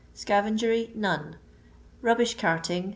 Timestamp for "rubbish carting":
2.01-2.89